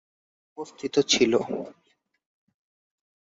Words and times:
অবস্থিত 0.57 0.95
ছিল। 1.07 1.33